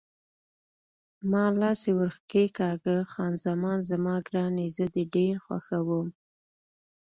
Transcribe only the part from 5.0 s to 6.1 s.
ډېر خوښوم.